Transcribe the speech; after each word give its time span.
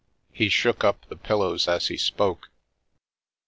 He 0.33 0.49
shook 0.49 0.83
up 0.83 1.05
the 1.09 1.15
pillows 1.15 1.67
as 1.67 1.89
he 1.89 1.95
spoke. 1.97 2.49